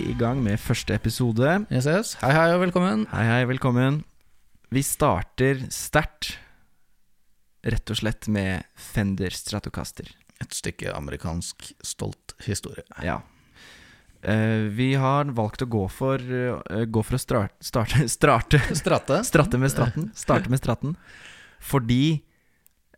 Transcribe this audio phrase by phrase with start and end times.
[0.00, 1.44] Vi i gang med første episode.
[1.68, 2.10] Yes, yes.
[2.22, 3.02] Hei, hei og velkommen.
[3.10, 3.98] Hei, hei, velkommen.
[4.72, 6.30] Vi starter sterkt,
[7.68, 10.08] rett og slett med Fender Stratocaster.
[10.40, 12.86] Et stykke amerikansk stolt historie.
[13.04, 13.18] Ja.
[14.24, 17.60] Eh, vi har valgt å gå for, eh, gå for å starte
[18.08, 19.20] Starte Strate.
[19.28, 20.10] Stratte med stratten.
[20.16, 20.96] Starte med stratten.
[21.60, 22.22] Fordi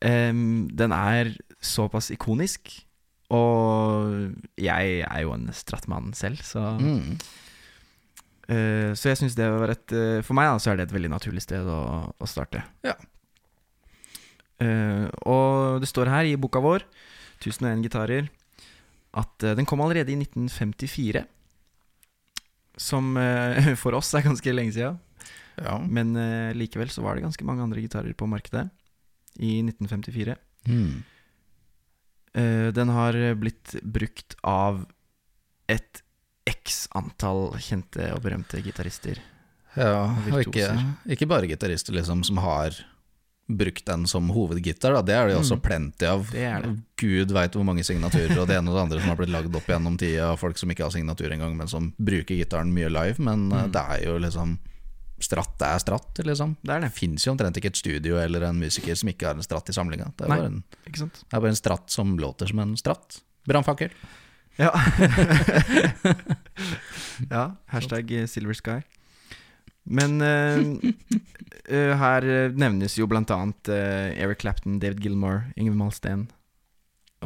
[0.06, 2.77] um, den er såpass ikonisk.
[3.32, 7.14] Og jeg er jo en strattmann selv, så Mm.
[8.52, 10.95] uh, Så jeg syns det var et uh, For meg da, så er det et
[10.96, 12.60] veldig naturlig sted å, å starte.
[12.84, 12.92] Ja.
[14.62, 16.84] Uh, og det står her i boka vår,
[17.41, 18.28] 1001 gitarer,
[19.16, 21.25] at den kom allerede i 1954.
[22.80, 23.16] Som
[23.83, 25.00] for oss er ganske lenge siden.
[25.60, 25.75] Ja.
[25.84, 26.14] Men
[26.56, 28.70] likevel så var det ganske mange andre gitarer på markedet
[29.36, 30.38] i 1954.
[30.70, 31.03] Mm.
[32.34, 34.86] Eh, den har blitt brukt av
[35.69, 36.02] et
[36.48, 39.19] x antall kjente og berømte gitarister.
[39.77, 40.16] ja.
[40.33, 40.70] Og ikke,
[41.08, 42.72] ikke bare gitarister liksom, som har
[43.53, 44.94] brukt den som hovedgitar.
[44.97, 45.03] Da.
[45.03, 45.62] Det er det jo også Mm.
[45.62, 46.30] plenty av.
[46.30, 46.77] Det det.
[46.97, 49.55] Gud veit hvor mange signaturer og det ene og det andre som har blitt lagd
[49.56, 52.88] opp gjennom tida av folk som ikke har signatur engang, men som bruker gitaren mye
[52.88, 53.19] live.
[53.19, 53.72] Men eh, Mm.
[53.72, 54.58] det er jo liksom
[55.23, 56.56] Stratt er stratt, liksom.
[56.62, 56.91] Det er det.
[56.97, 59.77] Fins jo omtrent ikke et studio eller en musiker som ikke har en stratt i
[59.77, 60.11] samlinga.
[60.17, 60.41] Det er Nei.
[60.41, 60.59] bare en?
[60.89, 63.23] Det er bare en stratt som låter som en stratt.
[63.48, 63.95] Brannfakkel.
[64.59, 64.70] Ja.
[67.31, 67.45] ja.
[67.73, 68.83] Hashtag Silver Sky.
[69.83, 70.61] Men uh,
[71.73, 76.28] uh, her eh, nevnes jo blant annet uh, Eric Clapton, David Gilmore, Yngve Malmsteen.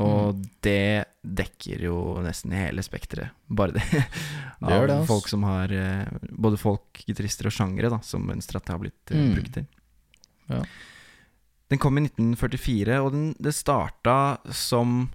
[0.02, 3.30] Og det dekker jo nesten hele spekteret.
[3.48, 3.84] Bare det.
[3.90, 4.02] Det
[4.76, 5.06] av det, ass.
[5.08, 9.16] folk som har eh, Både folk, gitarister og sjangere, da, som stratt har blitt eh,
[9.22, 9.32] Mm.
[9.34, 9.66] brukt til.
[10.52, 10.60] Ja.
[11.72, 15.08] Den kom i 1944, og den, det starta som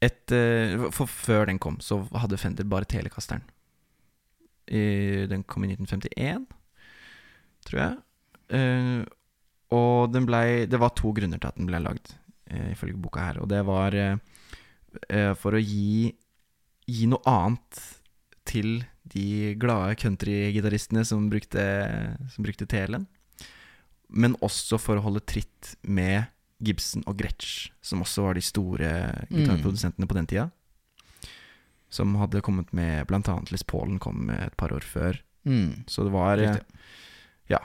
[0.00, 3.42] et eh, For før den kom, så hadde Fender bare Telekasteren.
[4.70, 6.44] Den kom i 1951,
[7.66, 7.96] tror jeg.
[9.74, 12.12] Og den blei Det var to grunner til at den ble lagd,
[12.72, 13.40] ifølge boka her.
[13.42, 14.16] Og det var eh,
[15.08, 16.10] eh, for å gi,
[16.90, 17.80] gi noe annet
[18.48, 18.80] til
[19.10, 23.06] de glade countrygitaristene som som brukte telen.
[24.10, 26.26] Men også for å holde tritt med
[26.60, 28.90] Gibson og Gretsch, som også var de store
[29.30, 30.50] gitarprodusentene på den tida.
[31.90, 35.18] Som hadde kommet med Blant annet Les Paulen kom et par år før.
[35.48, 35.86] Mm.
[35.90, 36.82] Så det var eh, Riktig.
[37.50, 37.62] Ja.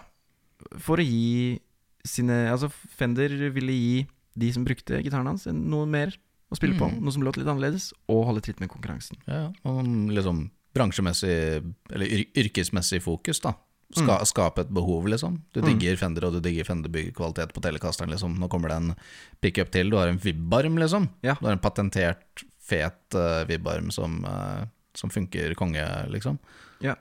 [0.81, 1.59] For å gi
[2.05, 4.05] sine Altså, Fender ville gi
[4.37, 6.15] de som brukte gitaren hans, noe mer
[6.51, 6.89] å spille på.
[6.91, 7.01] Mm.
[7.03, 9.17] Noe som låt litt annerledes, og holde tritt med konkurransen.
[9.27, 13.53] Ja, og liksom bransjemessig, eller yr yrkesmessig fokus, da.
[13.95, 15.37] Ska, Skape et behov, liksom.
[15.53, 15.67] Du Mm.
[15.69, 18.35] digger Fender, og du digger Fender-byggkvalitet på telekasteren, liksom.
[18.37, 18.95] Nå kommer det en
[19.41, 19.89] pickup til.
[19.89, 21.07] Du har en vibbarm, liksom.
[21.23, 21.35] Ja.
[21.39, 26.39] Du har en patentert, fet uh, vibbarm som, uh, som funker konge, liksom.
[26.81, 26.95] Ja.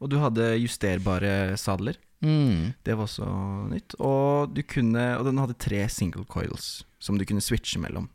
[0.00, 1.96] Og du hadde justerbare sadler.
[2.26, 2.72] Mm.
[2.82, 3.26] Det var også
[3.70, 3.94] nytt.
[4.02, 8.08] Og du kunne Og den hadde tre single coils som du kunne switche mellom.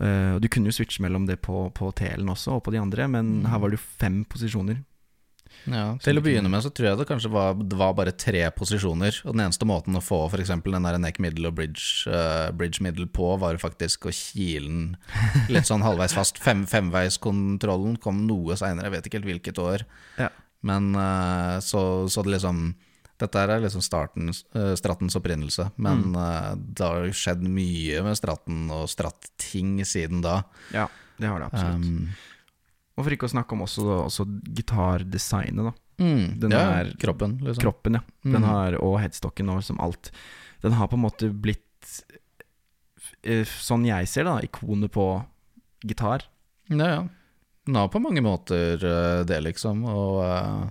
[0.00, 3.06] Uh, du kunne jo switche mellom det på, på TL-en også, og på de andre,
[3.10, 3.46] men Mm.
[3.50, 4.80] her var det jo fem posisjoner.
[5.70, 8.42] Ja, til å begynne med så tror jeg det kanskje var, det var bare tre
[8.50, 9.20] posisjoner.
[9.24, 10.50] Og den eneste måten å få f.eks.
[10.50, 14.96] den der neck middle og bridge, uh, bridge middle på, var faktisk å kile den
[15.48, 16.38] litt sånn halvveis fast.
[16.42, 19.86] Fem, femveiskontrollen kom noe seinere, jeg vet ikke helt hvilket år.
[20.18, 20.28] Ja.
[20.64, 22.74] Men eh, så, så det liksom
[23.20, 26.16] Dette er liksom starten, eh, Strattens opprinnelse, men Mm.
[26.18, 30.40] eh, det har skjedd mye med Stratten og Stratt-ting siden da.
[30.74, 30.88] Ja,
[31.20, 31.84] det har det absolutt.
[31.86, 32.08] Um,
[32.98, 34.26] og for ikke å snakke om også, også
[34.58, 35.72] gitardesignet, da.
[36.02, 37.62] mm, Den ja, er- kroppen, liksom.
[37.62, 38.02] Kroppen, ja.
[38.24, 38.48] Den Mm.
[38.50, 40.10] har, og headstocken og som alt.
[40.60, 42.02] Den har på en måte blitt,
[43.46, 45.06] sånn jeg ser det, da, ikonet på
[45.86, 46.24] gitar.
[46.68, 47.02] Ja, ja.
[47.72, 49.84] Har på mange måter eh, det, liksom.
[49.88, 50.64] Og eh,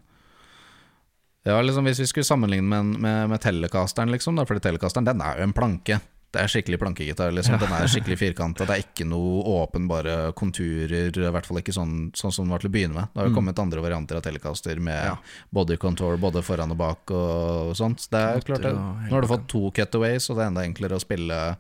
[1.50, 5.22] ja, liksom hvis vi skulle sammenligne med, med, med Telecasteren, liksom, da, fordi Telecasteren den
[5.26, 6.00] er jo en planke.
[6.34, 7.30] Det er skikkelig plankegitar.
[7.36, 7.60] Liksom.
[7.62, 8.66] Den er skikkelig firkanta.
[8.66, 12.64] Det er ikke noe åpenbare konturer, i hvert fall ikke sånn, sånn som den var
[12.64, 13.12] til å begynne med.
[13.14, 13.38] Det har jo Mm.
[13.38, 15.18] kommet andre varianter av Telecaster med Ja.
[15.54, 18.08] body contour både foran og bak og sånt.
[18.10, 18.74] Det er klart det.
[18.74, 21.58] Nå har du fått to cutaways, og det er enda enklere å spille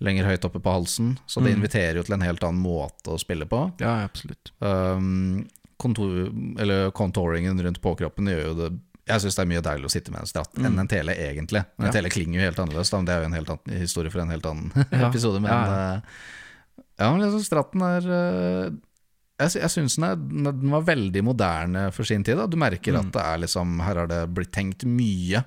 [0.00, 1.18] lenger høyt oppe på halsen.
[1.26, 1.62] Så det Mm.
[1.62, 3.72] inviterer jo til en helt annen måte å spille på.
[3.80, 4.52] Ja, absolutt.
[4.60, 5.48] Um,
[5.78, 6.28] kontor,
[6.58, 8.78] eller contouringen rundt påkroppen gjør jo det
[9.08, 10.80] Jeg syns det er mye deiligere å sitte med en stratt enn Mm.
[10.80, 11.64] en tele, egentlig.
[11.78, 11.86] Men Ja.
[11.86, 14.10] En tele klinger jo helt annerledes, da, men det er jo en helt annen historie
[14.12, 15.08] for en helt annen Ja.
[15.08, 15.40] episode.
[15.40, 16.00] Men Ja, ja,
[17.00, 17.10] ja.
[17.16, 18.70] men liksom, stratten er uh,
[19.40, 22.36] Jeg, jeg syns den, den var veldig moderne for sin tid.
[22.36, 22.46] Da.
[22.46, 22.98] Du merker Mm.
[23.06, 25.42] at det er liksom Her har det blitt tenkt mye.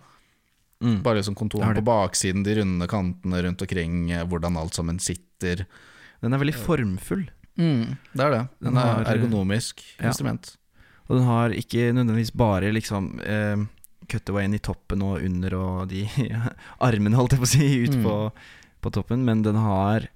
[0.81, 1.01] Mm.
[1.03, 1.81] Bare liksom Det kontoren det.
[1.83, 5.65] på baksiden, de runde kantene rundt omkring, eh, hvordan alt sammen sitter.
[6.21, 7.27] Den er veldig formfull.
[7.57, 8.47] Mm, det er det.
[8.61, 10.07] Den Den er har, ergonomisk ja.
[10.07, 10.57] instrument.
[11.09, 13.57] Og den har ikke nødvendigvis bare liksom eh,
[14.07, 16.05] cutawayen i toppen og under og de
[16.81, 18.03] armene, holdt jeg på å si, ut Mm.
[18.03, 18.31] på,
[18.81, 20.07] på toppen, men den har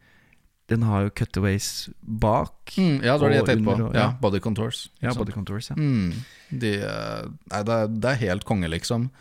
[0.67, 2.73] Den har jo cutaways bak.
[2.77, 3.85] Mm, ja, det var det jeg tenkte på.
[3.85, 4.11] og- Ja, ja.
[4.19, 4.89] body contours.
[4.99, 5.75] Ja, body contours, ja.
[5.75, 6.13] Mm,
[6.49, 9.11] de, eh, nei, det, er, det er helt konge, liksom.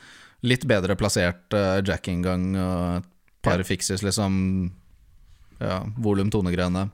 [0.45, 3.11] Litt bedre plassert uh, jackinngang og et
[3.45, 3.67] par Ja.
[3.69, 4.73] fikses, liksom.
[5.63, 6.89] Ja, volum, tonegreiene.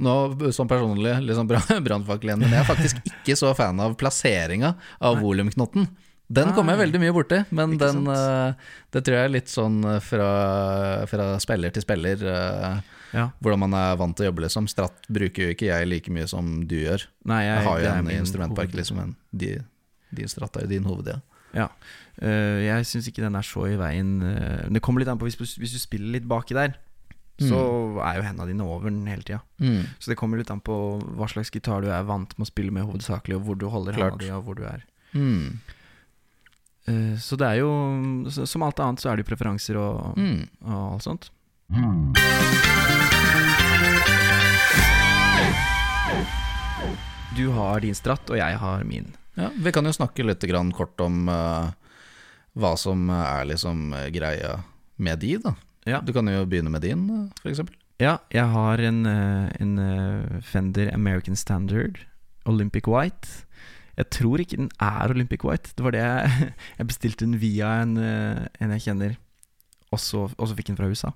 [0.00, 0.14] Nå,
[0.54, 5.18] som personlig, liksom brannfakkelen brannfakkel men jeg er faktisk ikke så fan av plasseringa av
[5.20, 5.88] volumknotten.
[6.30, 8.52] Den kommer jeg veldig mye borti, men den, eh,
[8.94, 10.28] det tror jeg er litt sånn eh, fra,
[11.10, 12.78] fra spiller til spiller, Uh,
[13.10, 13.24] ja.
[13.42, 14.68] hvordan man er vant til å jobbe, liksom.
[14.70, 17.02] Stratt bruker jo ikke jeg like mye som du gjør.
[17.26, 19.56] Nei, jeg, Jeg har jo en i instrumentpark, liksom, men de,
[20.14, 21.18] din stratt er jo din hoved, ja.
[21.50, 21.66] Ja.
[22.18, 24.22] Eh, jeg syns ikke den er så i veien.
[24.22, 26.74] eh, det kommer litt an på hvis, hvis du spiller litt baki der,
[27.40, 27.56] så
[28.04, 29.40] er jo hendene dine over den hele tida.
[29.58, 29.86] Mm.
[29.98, 30.74] Så det kommer litt an på
[31.16, 33.96] hva slags gitar du er vant med å spille med hovedsakelig, og hvor du holder
[33.96, 34.84] hendene di, og hvor du er.
[35.14, 35.58] Mm.
[36.86, 37.70] Eh, så det er jo
[38.46, 40.48] Som alt annet så er det jo preferanser og, Mm.
[40.66, 41.30] og alt sånt.
[47.36, 49.12] Du har din stratt, og jeg har min.
[49.38, 50.42] Ja, vi kan jo snakke litt
[50.76, 51.70] kort om eh,
[52.58, 54.56] hva som er liksom eh, greia
[55.00, 55.54] med de, da.
[55.88, 56.00] Ja.
[56.04, 57.42] Du kan jo begynne med din, f.eks.
[57.42, 57.76] for eksempel.
[58.00, 62.00] Ja, jeg har en, eh, en eh, Fender American Standard
[62.48, 63.44] Olympic White.
[63.98, 65.74] Jeg tror ikke den er Olympic White.
[65.76, 69.18] Det var det jeg, jeg bestilte den via en, eh, en jeg kjenner,
[69.90, 70.26] og så,
[70.56, 71.12] fikk den fra USA.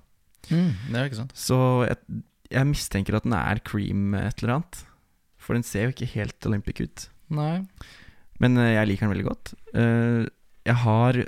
[0.51, 0.73] Mm.
[0.91, 1.33] Det er ikke sant.
[1.33, 1.57] Så
[1.89, 2.21] jeg,
[2.53, 4.83] jeg mistenker at den er cream et eller annet.
[5.41, 7.07] For den ser jo ikke helt Olympic ut.
[7.33, 7.63] Nei.
[8.43, 9.53] Men eh, jeg liker den veldig godt.
[9.73, 10.25] Eh,
[10.65, 11.19] jeg har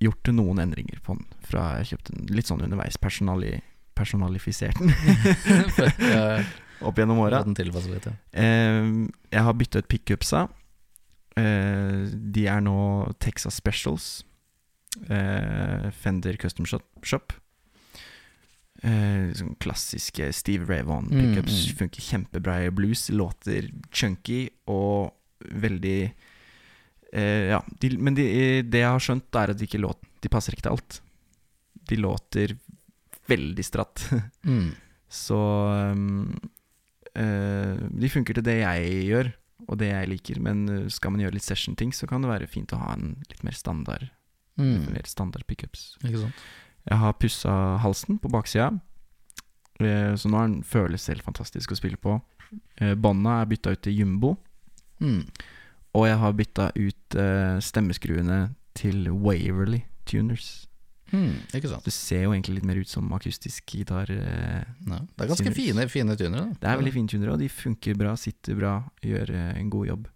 [0.00, 2.98] gjort noen endringer på den fra jeg kjøpte den litt sånn underveis.
[3.00, 3.54] Personali,
[3.96, 4.92] personalifisert den
[6.86, 7.40] opp gjennom åra.
[7.46, 8.12] ja.
[8.36, 8.90] Eh,
[9.32, 10.46] jeg har bytta ut pickupsa.
[11.36, 12.76] Eh, de er nå
[13.20, 14.10] Texas Specials.
[15.08, 17.32] Eh, Fender Custom Shop.
[18.84, 21.56] Eh, sånn klassiske Steve Ray Vaughan Mm, pickups.
[21.72, 21.76] mm.
[21.80, 23.08] Funker kjempebra i blues.
[23.10, 26.12] Låter chunky og veldig
[27.16, 28.26] eh, Ja, de, men de,
[28.68, 31.00] det jeg har skjønt, er at de ikke låt, de passer ikke til alt.
[31.88, 32.56] De låter
[33.30, 34.04] veldig stratt.
[34.46, 34.74] Mm.
[35.08, 36.34] Så um,
[37.14, 39.28] eh, de funker til det jeg gjør,
[39.70, 40.40] og det jeg liker.
[40.42, 43.16] Men eh, skal man gjøre litt session-ting, så kan det være fint å ha en
[43.30, 44.10] litt mer standard
[44.56, 44.86] Mm.
[44.94, 45.98] Mer standard pickups.
[46.00, 47.50] Jeg har pussa
[47.82, 48.70] halsen på baksida,
[49.84, 52.14] eh, så nå er den føles helt fantastisk å spille på.
[52.80, 54.36] Eh, Bånda er bytta ut til jumbo,
[54.96, 55.26] Mm.
[55.96, 58.40] Og jeg har bytta ut uh, stemmeskruene
[58.76, 60.66] til Waverly Tuners.
[61.12, 61.84] Hmm, Ikke sant.
[61.86, 64.10] Det ser jo egentlig litt mer ut som akustisk gitar.
[64.10, 64.98] Uh, Ja.
[65.00, 65.56] Det er ganske Tuners.
[65.56, 66.42] fine, fine tunere.
[66.50, 66.58] da.
[66.60, 68.74] Det er veldig fine tunere, og de funker bra, sitter bra,
[69.06, 70.08] gjør uh, en god jobb.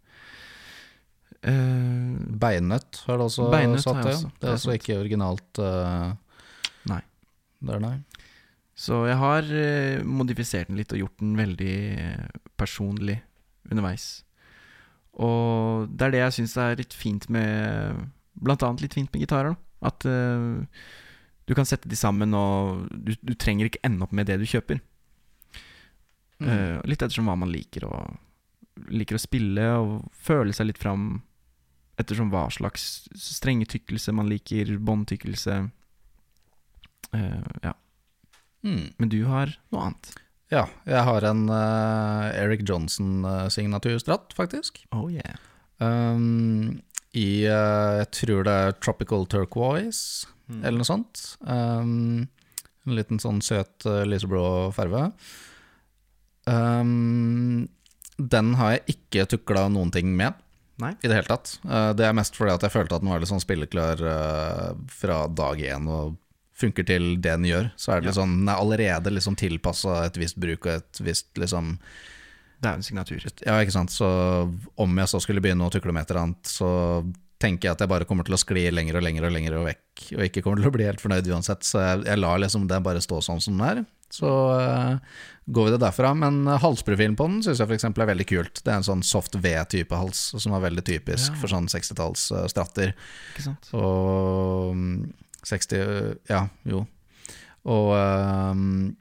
[1.40, 4.16] Beinnøtt har du også Beinnøtt satt har det.
[4.42, 5.60] Det er altså ikke originalt
[6.90, 6.98] Nei.
[7.64, 7.94] Der, nei.
[8.76, 9.48] så jeg har
[10.04, 11.74] modifisert den litt og gjort den veldig
[12.60, 13.18] personlig
[13.70, 14.22] underveis.
[15.18, 18.08] Og det er det jeg syns er litt fint med
[18.40, 19.52] Blant annet litt fint med gitarer.
[19.52, 19.88] da.
[19.90, 20.62] At uh,
[21.44, 24.46] du kan sette de sammen, og du, du trenger ikke ende opp med det du
[24.48, 24.80] kjøper.
[26.40, 26.46] Mm.
[26.46, 28.14] Uh, litt ettersom hva man liker og,
[28.88, 31.18] liker å spille, og føle seg litt fram
[32.00, 32.86] ettersom hva slags
[33.18, 35.58] strengetykkelse man liker, båndtykkelse.
[37.12, 37.74] uh, ja.
[38.64, 38.86] Mm.
[38.96, 40.14] Men du har noe annet.
[40.50, 44.80] Ja, jeg har en uh, Eric Johnson-signaturstratt, faktisk.
[44.96, 45.36] Oh yeah.
[45.78, 46.80] Um,
[47.14, 50.64] I uh, Jeg tror det er Tropical Turquoise, Mm.
[50.66, 51.20] eller noe sånt.
[51.46, 52.24] Um,
[52.82, 54.40] en liten sånn søt uh, lyseblå
[54.74, 55.12] farve.
[56.50, 57.68] Um,
[58.18, 60.34] den har jeg ikke tukla noen ting med.
[60.82, 60.90] Nei.
[61.04, 61.52] I det hele tatt.
[61.94, 64.00] Det er mest fordi at jeg følte at den var litt sånn spilleklar
[64.90, 66.16] fra dag én og
[66.60, 67.70] funker til det den gjør.
[67.80, 68.18] Så er det ja.
[68.20, 71.76] sånn, den er allerede liksom tilpassa et visst bruk og et visst liksom
[72.60, 73.24] Det er en signatur.
[73.46, 73.92] ja, ikke sant.
[73.94, 74.06] Så
[74.76, 76.70] om jeg så skulle begynne å tukle med et eller annet, så
[77.40, 79.64] tenker jeg at jeg bare kommer til å skli lenger og lenger og lenger og
[79.70, 81.64] vekk, og ikke kommer til å bli helt fornøyd uansett.
[81.64, 83.80] Så jeg, jeg lar liksom det bare stå sånn som den er.
[84.12, 84.98] Så uh,
[85.54, 86.12] går vi det derfra.
[86.18, 87.88] Men eh, halsprofilen på den syns jeg f.eks.
[87.88, 88.62] er veldig kult.
[88.64, 91.40] Det er en sånn soft V-type hals, som er veldig typisk Ja.
[91.40, 92.46] for sånn 60-talls eh,
[93.40, 93.72] sant?
[93.78, 94.96] Og mm,
[95.48, 96.84] 60 Ja, jo.
[97.70, 98.96] Og ehm,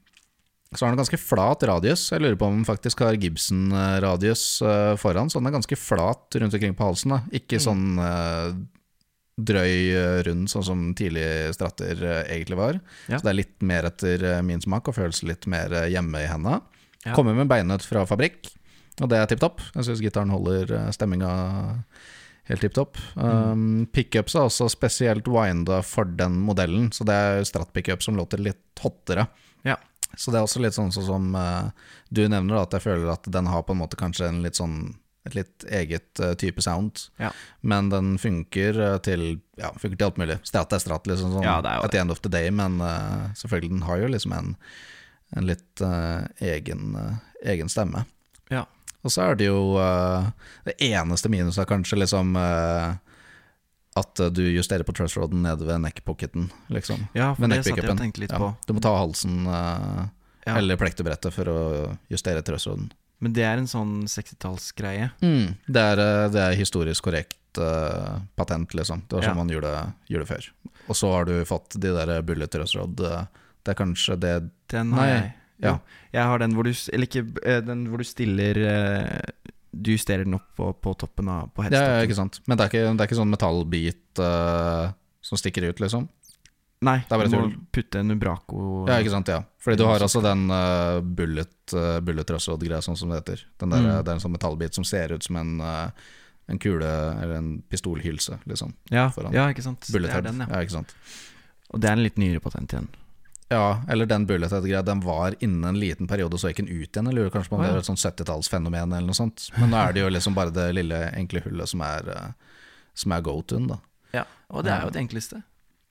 [0.76, 2.10] så har den ganske flat radius.
[2.14, 6.38] Jeg lurer på om den faktisk har Gibson-radius eh, foran, så den er ganske flat
[6.38, 7.16] rundt omkring på halsen.
[7.16, 8.52] da Ikke sånn eh,
[9.40, 12.78] drøy, eh, rund, sånn som tidlige stratter eh, egentlig var.
[13.08, 13.18] Ja.
[13.18, 16.22] Så det er litt mer etter eh, min smak, og føles litt mer eh, hjemme
[16.22, 16.60] i henda.
[17.06, 17.16] Ja.
[17.18, 18.52] Kommer med beinet fra fabrikk.
[19.02, 19.64] og det er tipp topp.
[19.74, 21.32] Jeg syns gitaren holder eh, stemminga
[22.50, 22.98] helt tipp topp.
[23.16, 28.42] Um, Pickups er også spesielt winda for den modellen, så det er Strat-pickup som låter
[28.42, 29.28] litt hottere.
[29.68, 29.78] Ja.
[30.18, 31.70] Så det er også litt sånn sånn som uh,
[32.10, 34.58] du nevner, da, at jeg føler at den har på en måte kanskje en litt
[34.58, 34.96] sånn
[35.28, 37.30] et litt eget uh, type sound, Ja.
[37.62, 40.40] men den funker uh, til Ja, funker til alt mulig.
[40.48, 42.80] Strat er strat, liksom sånn Ja, at the end of the day, men
[43.36, 44.54] selvfølgelig, den har jo liksom en,
[45.36, 45.84] en litt
[46.40, 46.96] egen,
[47.44, 48.06] egen stemme.
[49.04, 50.28] Og så er det jo uh,
[50.68, 52.98] Det eneste minuset er kanskje liksom uh,
[54.00, 57.08] at du justerer på trussroaden nede ved neckpocketen, liksom.
[57.18, 58.52] Ja, for Ved det satt jeg og tenkte litt Ja, på.
[58.68, 60.06] Du må ta halsen uh,
[60.46, 60.56] Ja.
[60.60, 61.60] eller plektebrettet for å
[62.12, 62.92] justere trussroaden.
[63.20, 65.10] Men det er en sånn 60-tallsgreie.
[65.20, 65.58] Mm.
[65.68, 65.84] Det,
[66.32, 67.36] det er historisk korrekt
[68.40, 69.02] patent, liksom.
[69.10, 69.42] Det var sånn Ja.
[69.42, 69.74] man gjorde,
[70.08, 70.48] gjorde før.
[70.88, 73.00] Og så har du fått de der bullet trussrod.
[73.04, 73.26] eh,
[73.66, 74.36] det er kanskje det
[74.72, 75.34] Den har Nei, jeg.
[75.64, 75.76] Ja.
[76.16, 80.24] Jeg har den hvor du Eller ikke eh, den hvor du stiller eh, Du justerer
[80.26, 82.40] den opp på, på toppen av på Ja, ja, ikke sant.
[82.48, 84.90] Men det er ikke, det er ikke sånn metallbit uh,
[85.22, 86.08] som stikker ut, liksom?
[86.82, 87.56] Nei, Det du må tull.
[87.76, 89.42] putte en Ubraco Ja, ikke sant, ja.
[89.60, 93.44] Fordi du har altså den uh, bullet, uh, bullet trussrod-greia, sånn som det heter.
[93.60, 93.90] Den der, Mm.
[94.06, 95.92] Det er en sånn metallbit som ser ut som en, uh,
[96.48, 98.72] en kule eller en pistolhylse, liksom.
[98.90, 99.92] Ja, ja, ikke sant.
[99.92, 100.26] Bullet det head.
[100.26, 100.48] er den, ja.
[100.56, 100.96] ja, ikke sant.
[101.70, 102.88] Og det er en litt nyere patent igjen.
[103.50, 106.90] Ja, eller den bullet head-greia, den var innen en liten periode, så gikk den ut
[106.94, 107.08] igjen.
[107.10, 109.48] Jeg lurer kanskje på om det er et sånt 70-tallsfenomen eller noe sånt.
[109.58, 112.32] Men nå er det jo liksom bare det lille, enkle hullet som er, eh,
[112.94, 113.80] som er go-to-en, da.
[114.14, 115.42] Ja, Og det er jo det enkleste.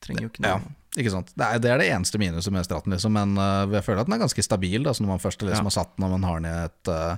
[0.03, 0.61] Trenger jo ikke Ja,
[0.97, 1.33] ikke sant.
[1.35, 4.07] Det er, det er det eneste minuset med Straten, liksom, men eh, jeg føler at
[4.07, 4.83] den er ganske stabil.
[4.87, 5.71] Da, så når man først liksom Ja.
[5.73, 7.17] har satt den og man har den i et uh,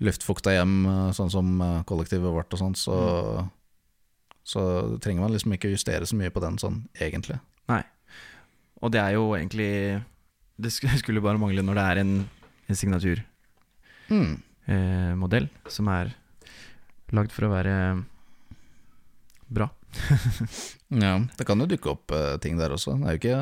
[0.00, 2.98] luftfukta hjem, eh, sånn som eh, kollektivet vårt og sånn, så,
[3.40, 3.50] Mm.
[4.44, 4.62] så
[5.00, 7.40] trenger man liksom ikke justere så mye på den sånn, egentlig.
[7.68, 7.82] Nei.
[8.80, 9.70] Og det er jo egentlig
[10.60, 12.14] Det skulle bare mangle når det er en,
[12.68, 13.26] en signaturmodell
[14.10, 15.70] Mm.
[15.70, 16.10] som er
[17.14, 17.74] lagd for å være
[19.50, 19.68] bra.
[20.90, 22.96] Ja, det kan jo dukke opp uh, ting der også.
[22.98, 23.36] Det er jo ikke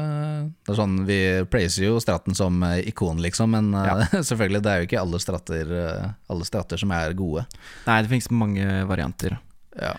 [0.66, 1.16] Det er sånn, Vi
[1.48, 5.20] praiser jo Stratten som uh, ikon, liksom, men eh, selvfølgelig, det er jo ikke alle
[5.22, 7.46] stratter, eh, alle stratter som er gode.
[7.86, 9.38] Nei, det finnes mange varianter.
[9.80, 9.94] Ja.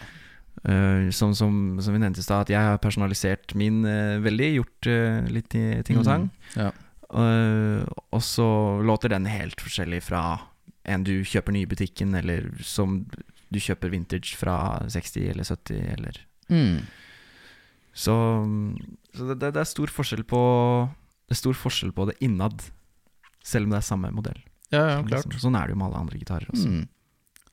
[0.63, 4.50] Eh, sånn som, som vi nevnte i stad, at jeg har personalisert min uh, veldig.
[4.60, 6.30] Gjort uh, litt ting og tang.
[6.58, 6.72] Ja.
[7.10, 7.82] Eh,
[8.13, 8.48] og så
[8.86, 10.24] låter den helt forskjellig fra
[10.89, 13.04] en du kjøper ny i butikken, eller som
[13.50, 14.56] du kjøper vintage fra
[14.89, 16.80] 60 eller 70, eller Mm.
[17.94, 18.13] Så,
[19.13, 20.39] så det, det, det er stor forskjell på
[21.30, 22.63] Det er stor forskjell på det innad,
[23.46, 24.39] selv om det er samme modell.
[24.74, 25.28] ja, ja, klart.
[25.28, 25.44] Liksom.
[25.44, 26.72] Sånn er det jo med alle andre gitarer også.
[26.74, 26.88] Mm.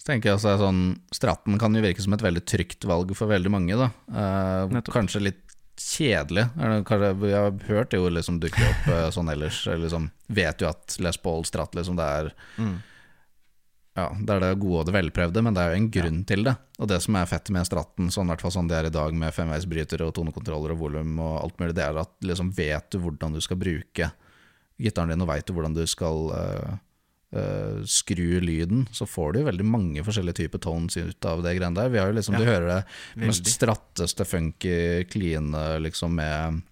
[0.06, 0.82] Tenker jeg altså sånn
[1.14, 3.90] Stratten kan jo virke som et veldig trygt valg for veldig mange, da.
[4.06, 5.42] Eh, kanskje litt
[5.76, 6.46] kjedelig.
[6.56, 9.64] Det, kanskje, jeg har hørt det jo liksom dukke opp eh, sånn ellers.
[9.66, 12.76] Liksom, vet jo at Les Paul Strat liksom det er Mm.
[13.96, 16.42] Ja, det er det gode og det velprøvde, men det er jo en grunn til
[16.44, 16.52] det.
[16.84, 19.14] Og det som er fett med Stratten, sånn, hvert fall sånn det er i dag
[19.16, 22.98] med femveisbrytere og tonekontroller og volum og alt mulig, det er at liksom vet du
[23.00, 24.10] hvordan du skal bruke
[24.76, 26.76] gitaren din, og veit du hvordan du skal eh,
[27.34, 31.78] eh, skru lyden, så får du veldig mange forskjellige typer tones ut av det greiene
[31.78, 31.92] der.
[31.92, 36.62] Vi har jo liksom, Ja, Du hører det mest stratteste, funky, kline liksom med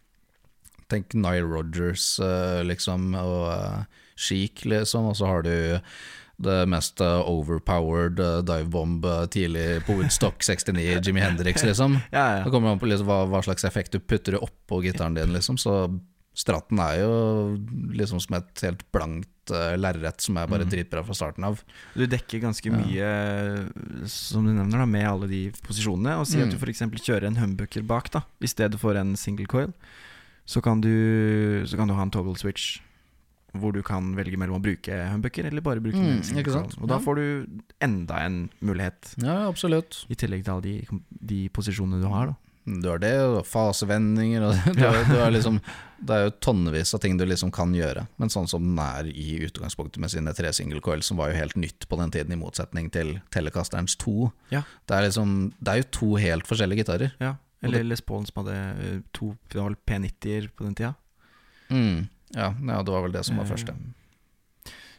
[0.89, 5.55] Tenk Nile Rogers, uh, liksom, og uh, Chic, liksom, og så har du
[6.45, 12.01] det mest overpowered uh, divebomb uh, tidlig på Woodstock 69, Jimmy Hendrix, liksom.
[12.13, 12.51] Ja, Det ja.
[12.51, 15.59] kommer an på liksom, hva, hva slags effekt du putter oppå gitaren din, liksom.
[15.59, 15.87] Så
[16.35, 17.11] Stratten er jo
[17.95, 20.71] liksom som et helt blankt uh, lerret som er bare Mm.
[20.71, 21.63] dritbra fra starten av.
[21.95, 22.73] Du dekker ganske Ja.
[22.73, 26.19] mye, som du nevner, da, med alle de posisjonene.
[26.21, 26.51] Og si at Mm.
[26.51, 26.81] du f.eks.
[27.05, 29.73] kjører en humbucker bak, da i stedet for en single coil.
[30.47, 32.81] Så kan du, så kan du ha en toggle switch
[33.57, 36.53] hvor du kan velge mellom å bruke humbucker eller bare bruke Mm, en single ikke
[36.53, 36.71] coil.
[36.71, 36.83] sant?
[36.83, 37.47] Og da får du
[37.81, 40.05] enda en mulighet, Ja, absolutt.
[40.11, 40.87] i tillegg til alle de,
[41.25, 42.27] de posisjonene du har.
[42.27, 45.59] da Du har det, og fasevendinger, og du har, du har liksom
[46.01, 48.07] Det er jo tonnevis av ting du liksom kan gjøre.
[48.21, 51.39] Men sånn som den er i utgangspunktet med sine tre single coils, som var jo
[51.39, 54.31] helt nytt på den tiden, i motsetning til Telecasterens to.
[54.53, 54.65] Ja.
[54.89, 57.15] Det er liksom Det er jo to helt forskjellige gitarer.
[57.21, 60.95] Ja, Eller Les Paulen som hadde eh, to det var vel P90-er på den tida.
[61.73, 62.09] Mm.
[62.35, 63.77] Ja, ja, det var vel det som var Eh, første.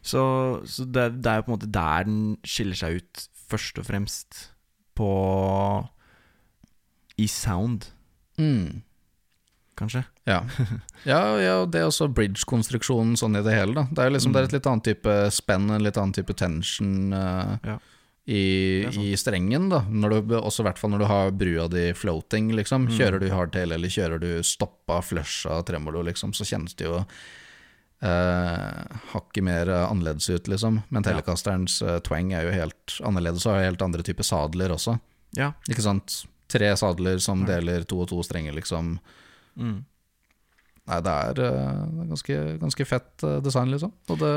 [0.05, 0.21] Så,
[0.69, 3.87] så det, det er jo på en måte der den skiller seg ut først og
[3.89, 4.39] fremst
[4.97, 5.09] på
[7.17, 7.85] I sound,
[8.37, 8.81] Mm.
[9.77, 10.03] kanskje.
[10.25, 10.41] Ja.
[11.05, 13.73] ja, ja, det er også bridge-konstruksjonen sånn i det hele.
[13.73, 14.33] da Det er liksom Mm.
[14.33, 17.77] det er et litt annet type spenn, en litt annen type tension uh, Ja.
[18.27, 19.69] i, i strengen.
[19.69, 22.51] da når du, Også i hvert fall når du har brua di floating.
[22.55, 22.97] liksom Mm.
[22.97, 27.05] Kjører du hardtail eller kjører du stoppa, flusha tremolo, liksom så kjennes det jo
[28.03, 30.81] Uh, hakket mer eh, annerledes ut, liksom.
[30.89, 34.99] Men Telecasterens uh, twang er jo helt annerledes, og har helt andre typer sadler også.
[35.39, 35.53] Ja.
[35.71, 36.25] Ikke sant?
[36.47, 38.99] Tre sadler som deler to og to strenger, liksom.
[39.57, 39.79] Mm.
[40.85, 43.93] Nei, det er, eh, det er ganske, ganske fett eh, design, liksom.
[44.13, 44.33] Og det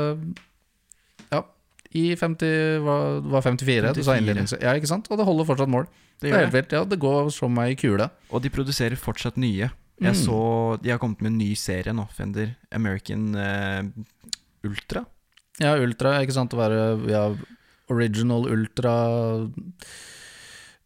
[1.31, 1.43] Ja.
[1.93, 4.59] I 50, var, var 54, du sa 54.
[4.61, 5.07] Ja, ikke sant?
[5.11, 5.85] Og det holder fortsatt mål.
[6.21, 6.71] Det Det, er helt vilt.
[6.71, 8.09] Ja, det går som ei kule.
[8.31, 9.69] Og de produserer fortsatt nye.
[9.99, 10.25] Jeg Mm.
[10.25, 12.55] så De har kommet med en ny serie nå, Fender.
[12.71, 13.83] American eh,
[14.63, 15.05] Ultra.
[15.59, 16.53] Ja, Ultra, ikke sant.
[16.53, 17.35] Å være ja,
[17.89, 19.49] original Ultra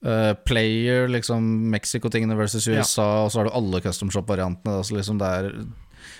[0.06, 2.80] eh, Player, liksom Mexico-tingene versus Ja.
[2.82, 4.78] USA, og så har du alle custom shop-variantene.
[4.82, 5.20] Altså, liksom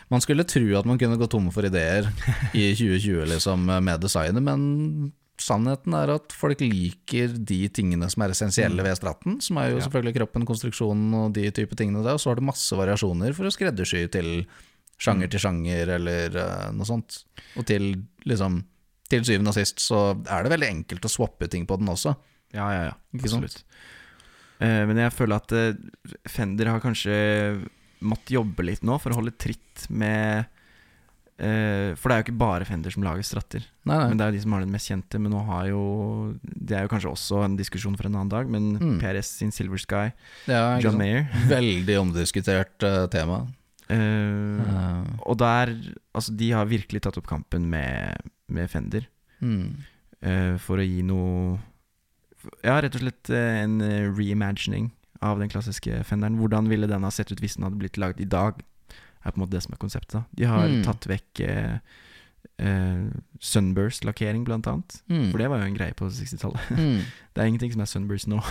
[0.10, 2.08] Man skulle tro at man kunne gå tom for ideer
[2.54, 5.12] i 2020 liksom, med designet, men
[5.42, 9.80] sannheten er at folk liker de tingene som er essensielle ved stratten, som er jo
[9.80, 9.86] Mm.
[9.88, 13.50] Selvfølgelig kroppen, konstruksjonen og de type tingene der, og så har du masse variasjoner for
[13.50, 14.46] å skreddersy til
[15.02, 17.24] sjanger til sjanger eller uh, noe sånt.
[17.58, 17.96] Og til
[18.30, 18.62] liksom
[19.10, 22.14] til syvende og sist så er det veldig enkelt å swappe ting på den også.
[22.54, 22.96] Ja, ja, ja.
[23.20, 23.64] Absolutt.
[24.64, 25.74] Eh, men jeg føler at eh,
[26.30, 27.14] Fender har kanskje
[28.04, 30.44] måttet jobbe litt nå for å holde tritt med
[31.40, 33.66] eh, For det er jo ikke bare Fender som lager stratter.
[33.88, 34.10] Nei, nei.
[34.12, 35.20] Men det er jo de som har den mest kjente.
[35.24, 35.82] Men nå har jo
[36.44, 39.00] Det er jo kanskje også en diskusjon for en annen dag, men Mm.
[39.02, 40.12] PRS sin Silver Sky,
[40.52, 40.98] ja, John?
[41.00, 43.42] Mayer Veldig omdiskutert uh, tema.
[43.90, 45.74] Uh, Og der
[46.14, 48.16] Altså, de har virkelig tatt opp kampen med,
[48.48, 49.08] med Fender.
[49.42, 49.68] mm.
[50.24, 51.58] uh, for å gi noe
[52.64, 54.92] Ja, rett og slett eh, en eh, reimagining
[55.24, 56.38] av den klassiske Fenderen.
[56.42, 58.60] Hvordan ville den ha sett ut hvis den hadde blitt lagd i dag?
[59.24, 60.18] Er på en måte det som er konseptet.
[60.18, 60.84] da De har Mm.
[60.84, 61.78] tatt vekk eh,
[62.60, 63.06] eh,
[63.40, 64.98] Sunburst-lakkering, blant annet.
[65.10, 65.30] Mm.
[65.32, 66.70] For det var jo en greie på 60-tallet.
[66.78, 67.02] Mm.
[67.34, 68.42] Det er ingenting som er Sunburst nå.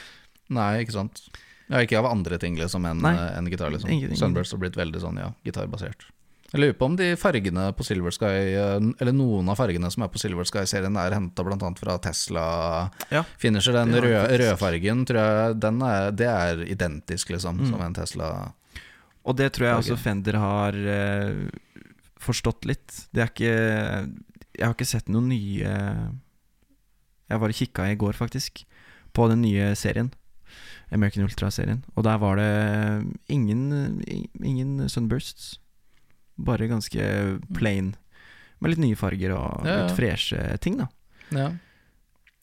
[0.56, 1.22] Nei, ikke sant.
[1.70, 3.70] Ja, ikke av andre ting liksom enn eh, gitar.
[3.74, 4.18] liksom Ingenting.
[4.18, 6.06] Sunburst har blitt veldig sånn, ja, gitarbasert.
[6.52, 10.04] Jeg lurer på om de fargene på Silver Sky, eh, eller noen av fargene som
[10.06, 11.70] er på Silver Sky-serien, er henta bl.a.
[11.78, 12.44] fra Tesla
[13.10, 13.24] Ja.
[13.42, 13.72] Finisher.
[13.74, 17.70] Den røde, rødfargen, tror jeg, den er, det er identisk, liksom, Mm.
[17.72, 18.52] som en Tesla.
[19.26, 21.48] Og det tror jeg også Fender har uh,
[22.22, 23.08] forstått litt.
[23.12, 23.56] Det er ikke
[24.56, 25.72] Jeg har ikke sett noen nye
[27.28, 28.62] Jeg var og kikka i går, faktisk,
[29.12, 30.12] på den nye serien.
[30.92, 31.82] American Ultra-serien.
[31.96, 34.00] Og der var det ingen,
[34.40, 35.58] ingen sunbursts.
[36.38, 37.94] Bare ganske plain.
[38.60, 39.86] Med litt nye farger og Ja, ja.
[39.86, 40.88] litt freshe ting, da.
[41.30, 41.50] Ja.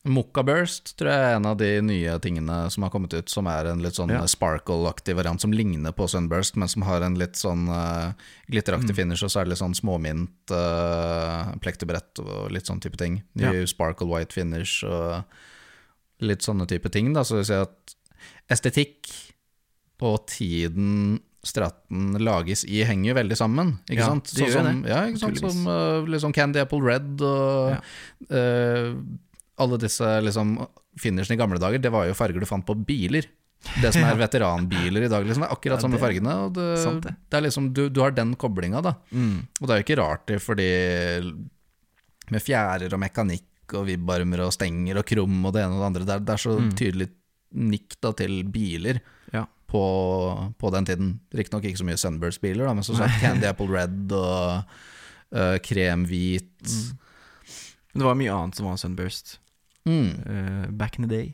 [0.06, 3.47] Mokka Burst tror jeg er en av de nye tingene som har kommet ut, som
[3.47, 4.25] er en litt sånn Ja.
[4.27, 8.12] sparkle-aktig variant som ligner på Sunburst, men som har en litt sånn uh,
[8.51, 8.95] glitteraktig Mm.
[8.95, 13.23] finish, og så er det litt sånn småmint, uh, plektebrett og litt sånn type ting.
[13.36, 13.65] Ny Ja.
[13.65, 15.23] sparkle white finish og
[16.19, 17.21] litt sånne type ting, da.
[17.23, 17.95] Så vi ser at
[18.49, 19.08] estetikk
[20.01, 24.32] og tiden Stratten lages i, henger jo veldig sammen, ikke Ja, sant?
[24.32, 25.41] gjør som, det, Ja, ikke sant?
[25.43, 27.79] Som uh, liksom Candy Apple Red og Ja.
[28.32, 28.95] uh,
[29.60, 30.56] alle disse liksom
[30.99, 33.27] finishene i gamle dager, det var jo farger du fant på biler.
[33.82, 35.43] Det som er veteranbiler i dag, liksom.
[35.43, 36.34] Det er akkurat Ja, samme fargene.
[36.47, 37.13] Og det, sant det.
[37.29, 38.95] det er liksom, du, du har den koblinga, da.
[39.12, 39.47] Mm.
[39.62, 40.69] Og det er jo ikke rart det, fordi
[42.32, 45.88] med fjærer og mekanikk og vibbarmer og stenger og krum og det ene og det
[45.91, 46.71] andre, det er, det er så Mm.
[46.79, 47.08] tydelig
[47.53, 48.99] nikk da til biler
[49.34, 49.45] Ja.
[49.73, 49.83] På,
[50.62, 51.12] på den tiden.
[51.33, 54.63] Riktignok ikke så mye Sunburst-biler, men som sagt Candy Apple Red og
[55.33, 56.51] uh, kremhvit.
[56.62, 56.99] Mm.
[57.93, 59.39] Men det var mye annet som var Sunburst
[59.83, 60.13] Mm.
[60.23, 61.33] uh, back in the day.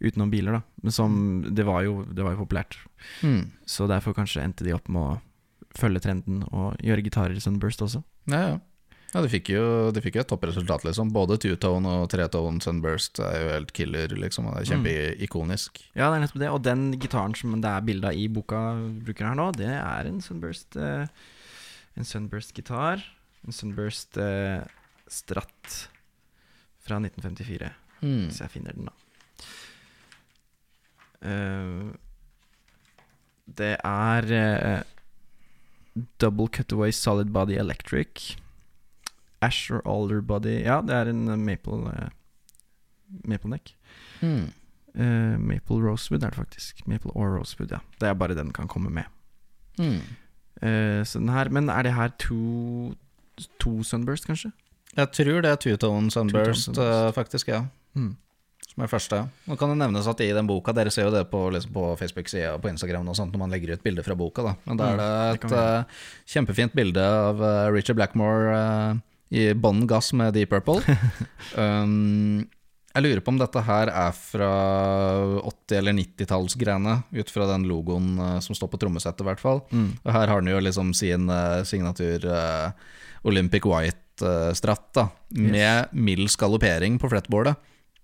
[0.00, 0.60] Utenom biler, da.
[0.82, 1.12] Men som
[1.54, 2.78] Det var jo, det var jo populært.
[3.22, 3.50] Mm.
[3.68, 5.18] Så derfor kanskje endte de opp med å
[5.76, 8.00] følge trenden og gjøre gitarer i Sunburst også.
[8.32, 8.56] Ja, ja.
[9.12, 11.10] Ja, de fikk jo, de fikk jo et toppresultat, liksom.
[11.12, 14.48] Både two-tone og tre-tone Sunburst er jo helt killer, liksom.
[14.48, 15.82] Det er kjempeikonisk.
[15.92, 16.52] Ja, det er nettopp det.
[16.54, 18.62] Og den gitaren som det er bilde av i boka
[19.04, 21.04] bruker her nå, det er en Sunburst eh,
[21.92, 23.04] En Sunburst-gitar.
[23.44, 24.64] En Sunburst eh,
[25.12, 25.76] Stratt
[26.80, 27.68] fra 1954.
[28.00, 28.30] Mm.
[28.30, 28.96] Hvis jeg finner den, da.
[31.22, 31.92] Uh,
[33.46, 38.40] det er uh, Double Cutaway Solid Body Electric.
[39.42, 42.08] Asher Alder Body Ja, det er en eh, maple uh,
[43.28, 43.74] Maple neck.
[44.22, 44.46] Mm.
[44.96, 46.82] Uh, maple Rosewood er det faktisk.
[46.88, 47.78] Maple or Rosewood, ja.
[48.00, 49.04] Det er bare den kan komme med.
[49.78, 50.00] Mm.
[50.62, 52.94] Uh, så den her Men er det her to
[53.60, 54.52] To Sunburst, kanskje?
[54.96, 56.78] Jeg tror det er two-tone Sunburst, Two-tone Sunburst.
[56.78, 57.62] eh, faktisk, ja.
[58.72, 59.22] Som er første.
[59.48, 61.86] Nå kan det nevnes at i den boka, dere ser jo det på, liksom på
[62.00, 64.52] Facebook-sida og på Instagram og sånt når man legger ut bilder fra boka, da.
[64.66, 65.84] Men da er Mm, det et eh,
[66.34, 69.00] kjempefint bilde av uh, Richard Blackmore
[69.32, 70.82] i bånn gass med Deep Purple.
[71.56, 72.44] um,
[72.92, 74.50] Jeg lurer på om dette her er fra
[75.48, 79.62] 80- eller 90-tallsgreiene, ut fra den logoen eh, som står på trommesettet, i hvert fall.
[79.72, 79.86] Mm.
[80.02, 82.74] Og her har den jo liksom sin uh, signatur uh,
[83.24, 87.56] Olympic White-stratt, da, med mild skalopering på fretboardet.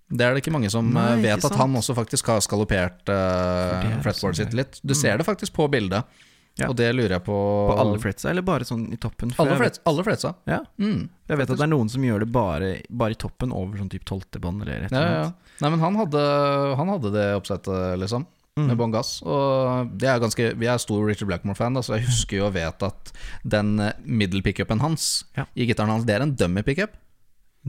[0.09, 1.59] Det er det ikke mange som Nei, vet at sant.
[1.59, 4.81] han også faktisk har skalopert uh, fretboardet sitt litt.
[4.81, 6.09] Du ser det faktisk på bildet,
[6.59, 6.67] Ja.
[6.69, 7.35] og det lurer jeg på
[7.69, 9.31] På alle fletsa, eller bare sånn i toppen?
[9.39, 10.33] Alle, flets, vet- alle fletsa.
[10.45, 10.59] Ja.
[10.79, 11.09] Mm.
[11.29, 13.89] Jeg vet at det er noen som gjør det bare, bare i toppen, over sånn
[13.89, 15.33] type tolvtebånd eller et Ja, eller ja, annet.
[15.35, 15.55] ja.
[15.61, 16.21] Nei, men han hadde,
[16.79, 18.25] han hadde det oppsettet, liksom.
[18.57, 18.67] Mm.
[18.67, 19.21] Med bånn gass.
[19.23, 22.81] Og det er ganske, vi er stor Richard Blackmore-fan, så jeg husker jo og vet
[22.83, 23.11] at
[23.47, 25.45] den eh, middle pickupen hans Ja.
[25.55, 26.91] i gitaren hans, det er en dummy pickup.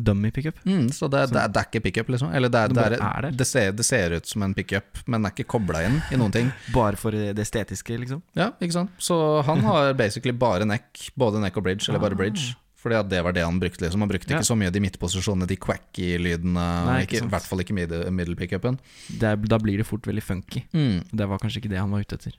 [0.04, 0.58] Dummy pickup.
[0.64, 2.32] Mm, så det, det, det er ikke pickup, liksom.
[2.34, 5.46] Eller det, er, er, det, ser, det ser ut som en pickup, men er ikke
[5.56, 6.50] kobla inn i noen ting.
[6.76, 8.22] Bare for det estetiske, liksom.
[8.38, 8.90] Ja, ikke sant?
[8.98, 12.22] Så han har basically bare neck, både neck og bridge, eller bare Ah.
[12.24, 12.56] bridge.
[12.80, 13.82] Fordi det var det han brukte.
[13.84, 14.38] liksom Han brukte Ja.
[14.38, 16.62] ikke så mye de midtposisjonene, de quacky-lydene.
[16.86, 18.78] Nei, ikke- I hvert fall ikke middle, middle pickupen.
[19.20, 20.62] Da blir det fort veldig funky.
[20.72, 21.04] Mm.
[21.12, 22.32] Det var kanskje ikke det han var ute etter.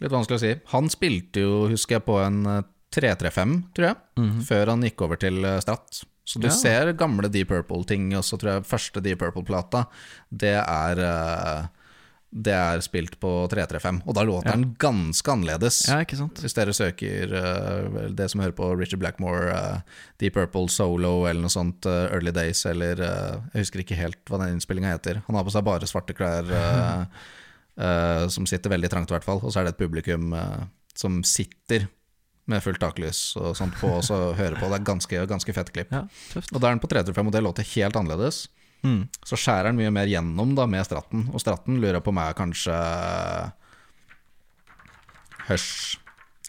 [0.00, 0.52] Litt vanskelig å si.
[0.72, 2.62] Han spilte jo, husker jeg, på en eh,
[2.94, 6.02] 335, tror jeg, før han gikk over til eh, Strat.
[6.30, 6.54] Så du Ja.
[6.54, 9.86] ser gamle Deep Purple-ting, og så tror jeg første Deep Purple-plata,
[10.30, 11.68] det er eh,
[12.32, 14.52] Det er spilt på 335, og da låter Ja.
[14.54, 15.88] den ganske annerledes.
[15.88, 16.38] Ja, ikke sant?
[16.38, 19.80] Hvis dere søker uh, det som hører på Richard Blackmore, uh,
[20.20, 24.38] Deep Purple Solo eller noe sånt, uh, Early Days, eller Jeg husker ikke helt hva
[24.44, 25.22] den innspillinga heter.
[25.26, 26.46] Han har på seg bare svarte klær,
[28.30, 29.40] som sitter veldig trangt, i hvert fall.
[29.42, 30.30] Og så er det et publikum
[30.94, 31.88] som sitter
[32.50, 34.68] med fullt taklys og sånt på, og så hører på.
[34.70, 35.94] Det er ganske, ganske fett klipp.
[35.94, 36.04] Ja.
[36.50, 38.44] Og da er den på 335, og det låter helt annerledes.
[38.82, 39.02] Mm.
[39.26, 42.76] Så skjærer den mye mer gjennom da med stratten, og stratten lurer på meg kanskje
[45.50, 45.98] Hush,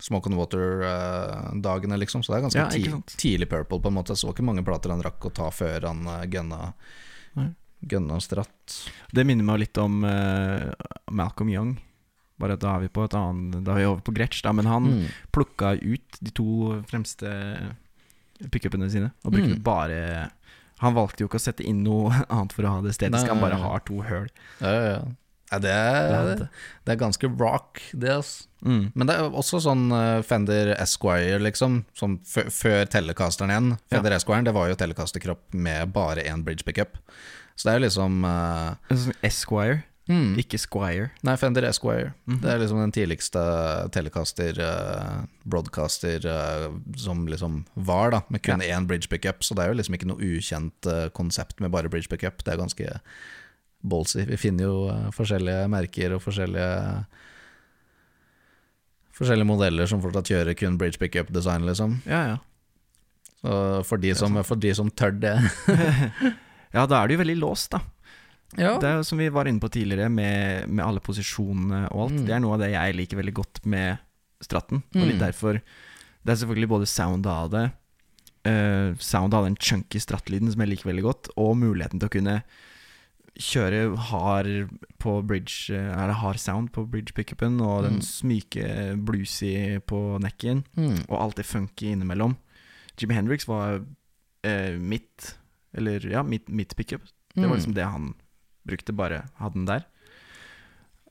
[0.01, 2.23] Smoke on Water-dagene, liksom.
[2.23, 4.15] Så det er ganske Ja, ti tidlig Purple, på en måte.
[4.15, 6.73] Jeg Så ikke mange plater han rakk å ta før han uh, gunna,
[7.37, 7.51] Nei.
[7.81, 8.77] gunna stratt.
[9.11, 10.71] Det minner meg litt om uh,
[11.11, 11.75] Malcolm Young.
[12.41, 14.51] Bare at da er vi på et annet Da er vi over på Gretsch, da.
[14.57, 15.07] Men han Mm.
[15.31, 17.29] plukka ut de to fremste
[18.51, 19.63] pickupene sine og brukte Mm.
[19.63, 20.31] bare
[20.81, 23.39] Han valgte jo ikke å sette inn noe annet for å ha det estetisk, han
[23.39, 24.27] bare har to høl.
[24.59, 25.01] Ja, ja, ja.
[25.51, 26.47] Ja, det, er,
[26.87, 28.47] det er ganske rock, det, altså.
[28.65, 28.91] Mm.
[28.95, 31.83] Men det er også sånn eh, Fender Esquire, liksom.
[31.93, 33.77] Som før tellekasteren igjen.
[33.91, 36.95] Fender Esquire det var jo Telecaster-kropp med bare én bridge pickup.
[37.57, 41.09] Så det er jo liksom uh, sånn Esquire, mm, ikke Squire.
[41.23, 42.13] Nei, Fender Esquire.
[42.27, 42.41] -hmm.
[42.41, 43.39] Det er liksom den tidligste
[43.91, 48.21] Telecaster, uh, broadcaster, uh, som liksom var, da.
[48.29, 49.43] Med kun én bridge pickup.
[49.43, 52.43] Så det er jo liksom ikke noe ukjent uh, konsept med bare bridge pickup.
[52.43, 52.99] Det er ganske
[53.81, 54.25] ballsy.
[54.25, 57.05] Vi finner jo forskjellige merker og forskjellige
[59.21, 61.99] Forskjellige modeller som fortsatt kjører kun bridge pickup-design, liksom.
[62.09, 62.37] Ja, ja.
[63.41, 65.33] Så for de som, for de som tør det
[66.75, 67.81] Ja, da er det jo veldig låst, da.
[68.57, 68.77] Ja.
[68.79, 72.17] Det er som vi var inne på tidligere, med, med alle posisjonene og alt.
[72.19, 72.25] Mm.
[72.27, 73.97] Det er noe av det jeg liker veldig godt med
[74.41, 74.81] Stratten.
[74.95, 75.25] Og litt Mm.
[75.27, 75.61] derfor
[76.25, 77.71] Det er selvfølgelig både sound av det,
[78.45, 82.11] uh, sound av den chunky strattlyden som jeg liker veldig godt, og muligheten til å
[82.11, 82.43] kunne
[83.39, 88.01] kjøre hard på bridge eh, Eller hard sound på bridge pickupen, og den Mm.
[88.01, 91.05] smyke bluesy på necken, Mm.
[91.09, 92.35] og alt det funky innimellom.
[92.97, 93.79] Jimmy Hendrix var
[94.45, 95.37] uh, mitt
[95.73, 97.01] Eller ja, mitt, mitt pickup.
[97.33, 97.57] Det var Mm.
[97.57, 98.13] liksom det han
[98.67, 99.87] brukte, bare hadde den der.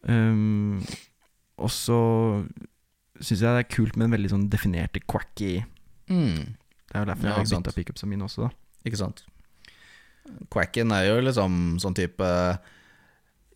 [0.03, 0.81] Um,
[1.61, 2.01] og så
[3.21, 5.61] syns jeg det er kult med en veldig sånn definerte quacky
[6.11, 6.57] Mm.
[6.91, 8.81] Det er jo derfor jeg har ikke pickup som min også, da.
[8.89, 9.23] Ikke sant?
[10.51, 12.27] Quacken er jo liksom sånn type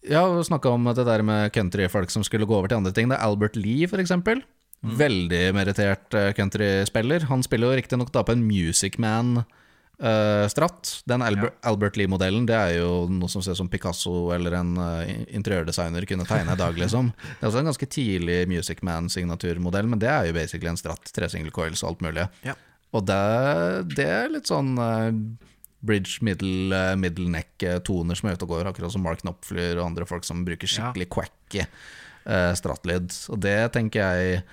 [0.05, 3.09] Ja, snakka om det der med countryfolk som skulle gå over til andre ting.
[3.09, 4.43] Det er Albert Lee, for eksempel.
[4.85, 4.97] Mm.
[5.01, 7.25] Veldig merittert eh, countryspiller.
[7.31, 8.99] Han spiller jo riktignok da på en Music
[9.99, 11.03] Man-stratt.
[11.05, 14.75] Den Albert, Albert Lee-modellen Det er jo noe som ser ut som Picasso eller en
[14.81, 17.13] uh, interiørdesigner kunne tegne i dag, liksom.
[17.15, 21.13] Det er også en ganske tidlig Music Man-signaturmodell, men det er jo basically en stratt.
[21.15, 22.29] Tre single coils og alt mulig.
[22.47, 22.57] Ja.
[22.95, 23.23] Og det,
[23.95, 25.11] det er litt sånn uh,
[25.85, 29.91] bridge, middle, eh, middle neck-toner som er ute og går, akkurat som Mark Knopfler og
[29.91, 33.13] andre folk som bruker skikkelig quacky uh, strattlyd.
[33.35, 34.45] Og det tenker jeg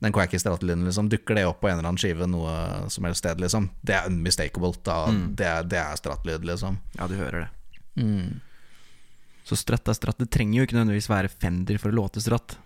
[0.00, 2.52] Den quacky strattlyden, liksom, dukker det opp på en eller annen skive noe
[2.88, 3.66] som helst sted, liksom.
[3.84, 4.72] Det er unmistakable.
[4.80, 5.26] Mm.
[5.36, 6.78] Det, er, det er liksom.
[6.96, 7.48] Ja, du hører det.
[8.00, 8.40] Mm.
[9.44, 10.16] Så stratt er stratt.
[10.22, 12.56] Det trenger jo ikke nødvendigvis være Fender for å låte stratt.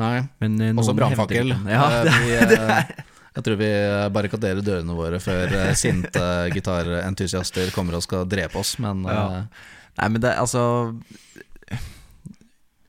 [0.00, 0.24] Nei.
[0.40, 1.54] Eh, Også brannfakkel.
[1.70, 2.92] Ja, Eh, det, eh,
[3.36, 3.70] jeg tror vi
[4.12, 6.24] barrikaderer dørene våre før sinte
[6.56, 9.46] gitarentusiaster kommer og skal drepe oss, men Ja.
[9.92, 10.62] Nei, men det altså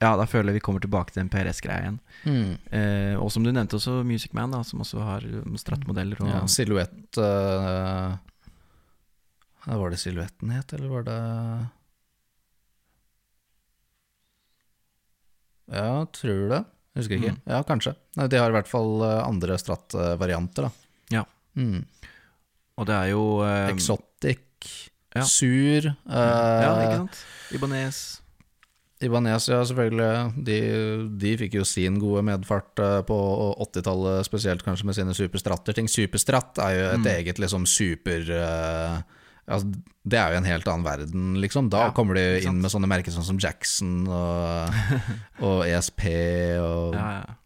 [0.03, 1.99] Ja, da føler jeg vi kommer tilbake til den PRS-greia igjen.
[2.27, 2.51] mm.
[2.75, 6.19] Eh, og som du nevnte også Music Man, da, som også har eh, strattmodeller.
[6.23, 8.17] Og, ja, Silhouette uh,
[9.69, 11.19] Var det silhuetten het, eller var det
[15.73, 16.63] Ja, tror det?
[16.97, 17.33] Husker ikke.
[17.33, 17.43] Mm.
[17.49, 17.95] Ja, kanskje.
[18.19, 20.71] Nei, de har i hvert fall eh, andre strattvarianter da.
[21.13, 21.23] Ja.
[21.57, 21.85] Mm.
[22.77, 24.43] Og det er jo uh, Exotic,
[25.13, 25.23] ja.
[25.29, 27.23] Sur eh, Ja, ikke sant?
[27.53, 28.01] Ibanez.
[29.03, 30.43] Ibanez, ja, selvfølgelig.
[30.47, 30.57] De,
[31.19, 33.17] de fikk jo sin gode medfart eh, på
[33.67, 35.73] 80-tallet, spesielt kanskje med sine superstratter.
[35.77, 37.11] Ting Superstratt er jo et Mm.
[37.17, 38.97] eget liksom super eh,
[39.47, 39.71] altså,
[40.03, 41.69] Det er jo en helt annen verden, liksom.
[41.69, 42.49] Da Ja, kommer de sant.
[42.55, 44.81] inn med sånne merker sånn som Jackson og,
[45.47, 46.03] og ESP
[46.59, 47.39] og Ja, ja.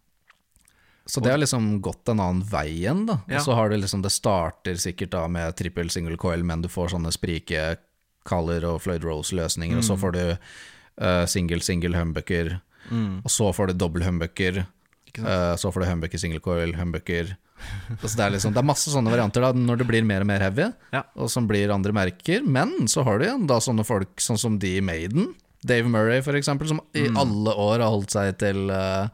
[1.08, 3.22] Så det har liksom gått en annen vei igjen, da.
[3.32, 3.38] Ja.
[3.40, 6.68] Og så har du liksom Det starter sikkert da med trippel single coil, men du
[6.68, 7.78] får sånne sprike
[8.28, 10.02] Color og Floyd Rose-løsninger, og så Mm.
[10.02, 10.38] får du
[11.02, 13.20] uh, single single humbucker, Mm.
[13.26, 14.66] og så får du dobbel humbucker,
[15.18, 17.32] Uh, så får du humbucker single coil, humbucker
[18.06, 20.28] Så det er liksom Det er masse sånne varianter da når det blir mer og
[20.28, 21.02] mer heavy, Ja.
[21.16, 24.60] og som blir andre merker, men så har du igjen da sånne folk sånn som
[24.60, 25.34] de i Maiden.
[25.66, 27.18] Dave Murray, for eksempel, som i Mm.
[27.18, 29.08] alle år har holdt seg til, uh,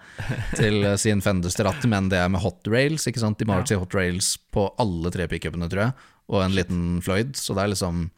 [0.55, 3.07] til sin Fender-stratt, men det er med hot rails.
[3.07, 3.37] ikke sant?
[3.37, 3.79] De må ha Ja.
[3.79, 5.93] hot rails på alle tre pickupene, tror jeg,
[6.27, 8.11] og en liten Floyd, så det er liksom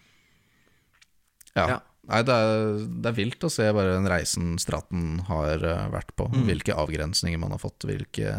[1.56, 1.68] Ja.
[1.68, 1.80] Ja.
[2.06, 6.12] Nei, det er, det er vilt å se bare den reisen Straten har eh, vært
[6.20, 6.28] på.
[6.30, 6.44] Mm.
[6.52, 8.36] Hvilke avgrensninger man har fått, hvilke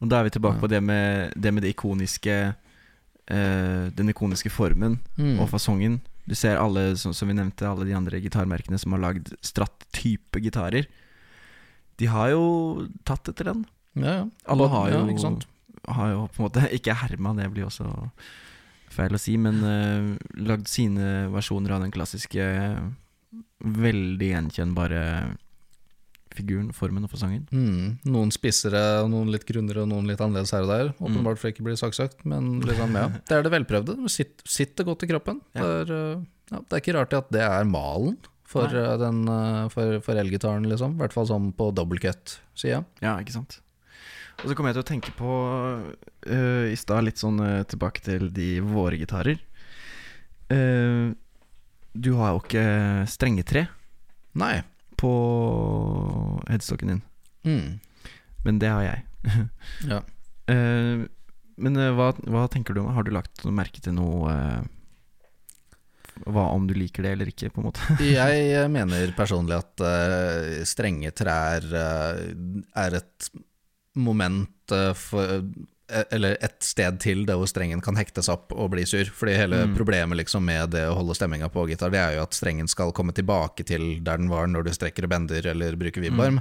[0.00, 0.60] Og da er vi tilbake Ja.
[0.64, 2.36] på det med det, med det ikoniske
[3.30, 5.38] uh, Den ikoniske formen Mm.
[5.40, 6.00] og fasongen.
[6.26, 10.40] Du ser alle, som, som vi nevnte, alle de andre gitarmerkene som har lagd Stratt-type
[10.40, 10.86] gitarer.
[11.98, 13.64] De har jo tatt etter den.
[13.96, 14.26] Ja, ja.
[14.46, 15.46] Alle har ja, jo, ikke sant?
[15.88, 17.88] har jo på en måte Ikke herma, det blir også
[18.94, 22.44] feil å si, men uh, lagd sine versjoner av den klassiske,
[23.60, 25.04] veldig gjenkjennbare
[26.34, 27.46] figuren, formen og fasongen.
[27.50, 28.00] Mm.
[28.10, 30.90] Noen spissere, noen litt grunnere og noen litt annerledes her og der.
[30.94, 31.06] Mm.
[31.08, 33.08] Åpenbart for ikke å bli saksøkt, men liksom, ja.
[33.28, 33.96] det er det velprøvde.
[34.12, 35.40] Sitt- sitter godt i kroppen.
[35.56, 35.64] Ja.
[35.64, 38.14] Det, er, eh, ja, det er ikke rart at det er malen
[38.50, 38.84] for, Nei.
[38.84, 39.24] eh, den,
[39.74, 40.94] for, for elgitaren, liksom.
[40.98, 42.84] I hvert fall sånn på double cut-sida.
[43.02, 43.58] Ja, ikke sant.
[44.40, 45.30] Og så kom jeg til å tenke på
[45.84, 49.36] uh, i stad, litt sånn uh, tilbake til de våre gitarer.
[50.50, 51.12] Uh,
[51.92, 52.64] du har jo ikke
[53.10, 53.66] strengetre
[54.40, 54.60] Nei.
[55.00, 55.10] på
[56.48, 57.02] headstocken din,
[57.44, 57.80] Mm.
[58.44, 59.04] men det har jeg.
[59.90, 60.00] Ja.
[61.60, 64.32] Men hva, hva tenker du om Har du lagt merke til noe
[66.24, 67.96] Hva om du liker det eller ikke, på en måte?
[68.08, 72.18] Jeg mener personlig at uh, strenge trær uh,
[72.82, 73.28] er et
[74.00, 75.22] moment eh, for
[75.90, 79.04] eh, Eller et sted til der hvor strengen kan hektes opp og bli sur.
[79.10, 79.72] Fordi hele Mm.
[79.74, 82.92] problemet liksom med det å holde stemminga på gitar, det er jo at strengen skal
[82.92, 86.38] komme tilbake til der den var når du strekker og bender eller bruker vibbarm.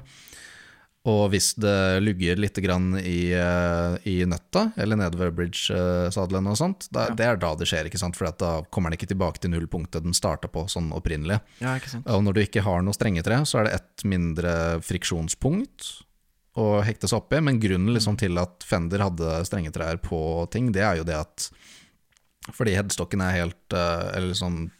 [1.09, 6.87] Og hvis det lugger litt grann i, eh, i nøtta, eller nedover bridge-sadelen og sånt,
[6.91, 7.15] da, Ja.
[7.15, 8.15] det er da det skjer, ikke sant?
[8.17, 11.39] For da kommer den ikke tilbake til nullpunktet den starta på sånn opprinnelig.
[11.61, 11.79] Ja?
[12.05, 16.03] Og når du ikke har noe strengetre, så er det ett mindre friksjonspunkt
[16.57, 17.41] å hekte seg oppi.
[17.45, 20.21] Men grunnen liksom til at Fender hadde strengetrær på
[20.53, 21.49] ting, det er jo det at
[22.55, 24.71] fordi headstocken er helt eh, Eller sånn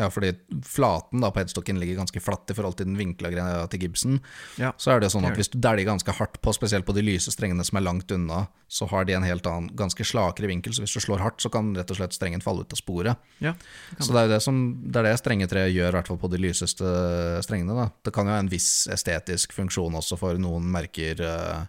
[0.00, 0.32] Ja, fordi
[0.64, 4.20] flaten da på headstocken ligger ganske flatt i forhold til den vinkla greia til Gibson.
[4.60, 4.72] Ja.
[4.80, 7.32] Så er det sånn at hvis du dæljer ganske hardt på, spesielt på de lyse
[7.34, 10.72] strengene som er langt unna, så har de en helt annen, ganske slakere vinkel.
[10.72, 13.30] Så hvis du slår hardt, så kan rett og slett strengen falle ut av sporet.
[13.44, 13.52] Ja,
[13.92, 16.32] det Så det er det som Det er det strengetreet gjør, i hvert fall på
[16.32, 16.90] de lyseste
[17.44, 17.76] strengene.
[17.76, 17.90] Da.
[18.04, 21.66] Det kan jo ha en viss estetisk funksjon også for noen merker eh,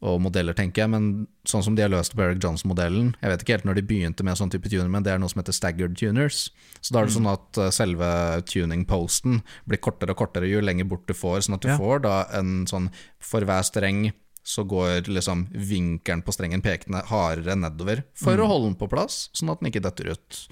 [0.00, 1.08] og modeller, tenker jeg, men
[1.44, 4.38] sånn som de har løst Berrick Johnson-modellen Jeg vet ikke helt når de begynte med
[4.40, 6.46] sånn type tuner, men det er noe som heter staggered tuners.
[6.80, 8.08] Så da er det sånn at eh, selve
[8.48, 11.76] tuning-posten blir kortere og kortere jo lenger bort du får, sånn at du Ja.
[11.76, 12.88] får da en sånn
[13.20, 18.70] For hver streng så går liksom vinkelen på strengen pekende hardere nedover for å holde
[18.70, 20.48] den på plass, sånn at den ikke detter ut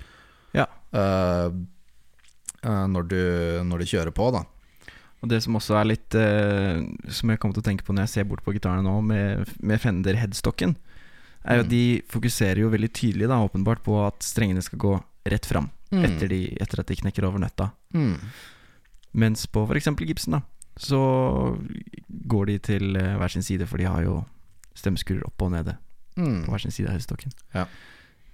[0.53, 0.67] Ja.
[0.93, 1.49] uh,
[2.69, 3.23] uh, når, du,
[3.65, 4.45] når du kjører på, da.
[5.23, 6.79] Og det som også er litt uh,
[7.11, 9.49] Som jeg kommer til å tenke på når jeg ser bort på gitarene nå, med,
[9.61, 10.77] med Fender headstocken,
[11.45, 11.73] er jo at Mm.
[11.73, 14.95] de fokuserer jo veldig tydelig, da, åpenbart, på at strengene skal gå
[15.27, 16.05] rett fram Mm.
[16.05, 17.71] etter, de, etter at de knekker over nøtta.
[17.95, 18.19] Mm.
[19.15, 19.89] Mens på f.eks.
[20.05, 20.41] Gibson, da,
[20.77, 20.99] så
[22.29, 24.19] går de til eh, hver sin side, for de har jo
[24.79, 25.77] stemmeskurer oppe og nede
[26.19, 26.45] Mm.
[26.45, 27.31] på hver sin side av headstocken.
[27.55, 27.65] Ja.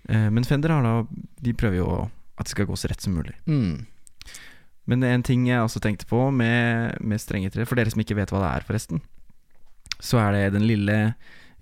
[0.09, 1.07] Uh, men Fender har da
[1.41, 1.89] De prøver jo
[2.39, 3.35] at det skal gå så rett som mulig.
[3.47, 3.85] Mm.
[4.87, 8.33] Men en ting jeg også tenkte på med, med strengetre, for dere som ikke vet
[8.35, 9.01] hva det er, forresten,
[10.05, 10.99] så er det den lille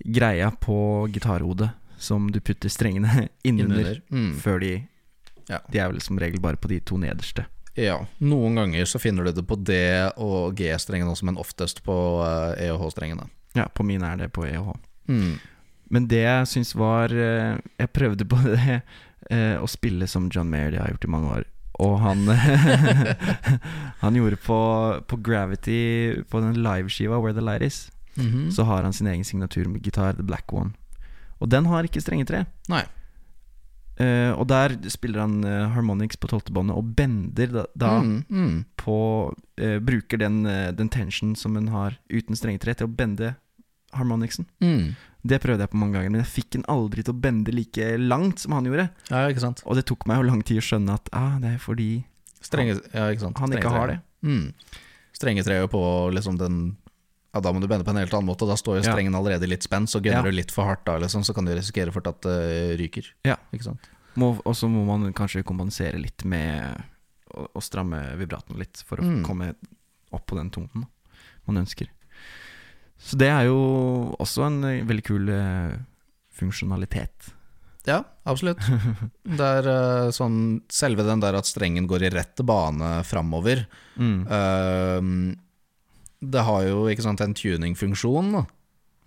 [0.02, 1.68] greia på gitarhodet
[2.02, 4.00] som du putter strengene innunder.
[4.10, 4.32] Mm.
[4.42, 4.72] før de
[5.50, 5.58] Ja.
[5.70, 7.44] De er vel som regel bare på de to nederste.
[7.76, 7.96] Ja.
[8.20, 11.94] Noen ganger så finner du det på D- og G-strengene også, men oftest på
[12.58, 13.26] E- og H-strengene.
[13.56, 14.68] Ja, på mine er det på E EH.
[15.10, 15.38] Mm.
[15.92, 18.78] Men det jeg syns var eh, Jeg prøvde på det
[19.30, 20.70] eh, å spille som John Mayer.
[20.72, 21.48] Det har jeg gjort i mange år.
[21.82, 22.22] Og han
[24.02, 24.58] Han gjorde på,
[25.08, 28.50] på Gravity, på den liveskiva Where the Light Is, Mhm.
[28.52, 30.74] så har han sin egen signatur med gitar, The Black One.
[31.40, 32.42] Og den har ikke strengetre.
[32.68, 32.82] Nei.
[34.00, 38.64] Uh, og der spiller han uh, harmonics på tolvtebåndet og bender da, da Mm, mm.
[38.80, 38.96] på
[39.60, 40.42] uh, Bruker den,
[40.76, 43.34] den tension som hun har uten strengetre, til å bende
[43.92, 44.46] harmonicsen.
[44.62, 44.94] Mm.
[45.22, 47.92] Det prøvde jeg på mange ganger, men jeg fikk den aldri til å bende like
[48.02, 48.88] langt som han gjorde.
[49.10, 49.62] Ja, ikke sant.
[49.66, 51.90] Og det tok meg jo lang tid å skjønne at ah, det er fordi
[52.42, 53.38] Strenge, ja, ikke sant.
[53.38, 53.98] han ikke har det.
[54.26, 54.48] Mm.
[55.14, 55.82] Strengetreet på
[56.14, 56.56] liksom den
[57.32, 59.46] Ja, da må du bende på en helt annen måte, da står jo strengen allerede
[59.48, 60.22] litt spent, så gunner Ja.
[60.28, 63.06] du litt for hardt da, liksom, så kan du risikere fort at det ryker.
[63.24, 63.36] Ja.
[63.54, 63.86] Ikke sant.
[64.20, 66.82] Må, og så må man kanskje kompensere litt med
[67.32, 69.22] å, å stramme vibraten litt, for å Mm.
[69.24, 69.54] komme
[70.12, 70.84] opp på den tonen
[71.46, 71.88] man ønsker.
[73.02, 73.58] Så det er jo
[74.22, 75.74] også en eh, veldig kul eh,
[76.38, 77.32] funksjonalitet.
[77.88, 77.98] Ja,
[78.30, 78.62] absolutt.
[79.38, 80.36] Det er eh, sånn
[80.70, 83.64] Selve den der at strengen går i rett bane framover
[83.98, 84.22] Mm.
[84.30, 85.34] Ehm,
[86.22, 88.44] Det har jo ikke sant, en tuningfunksjon, da.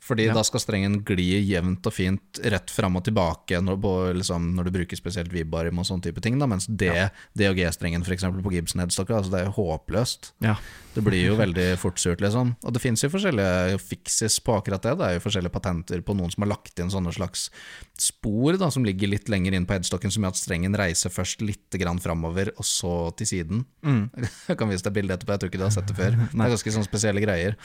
[0.05, 0.33] Fordi Ja.
[0.37, 4.67] da skal strengen gli jevnt og fint rett fram og tilbake når, på, liksom, når
[4.67, 6.37] du bruker spesielt vibarium og sånne type ting.
[6.37, 7.09] Da, mens det, Ja.
[7.35, 10.31] D og G-strengen for eksempel på Gibson headstocker, altså det er jo håpløst.
[10.45, 10.55] Ja.
[10.93, 12.53] Det blir jo veldig fort surt, liksom.
[12.63, 14.93] Og det fins jo forskjellige fikses på akkurat det.
[14.97, 17.49] Det er jo forskjellige patenter på noen som har lagt inn sånne slags
[17.97, 21.41] spor da, som ligger litt lenger inn på headstocken, som gjør at strengen reiser først
[21.41, 23.65] litt grann framover, og så til siden.
[23.83, 24.09] Mm.
[24.49, 26.15] Jeg kan vise deg bildet etterpå, jeg tror ikke du har sett det før.
[26.35, 27.55] Det er ganske sånn spesielle greier.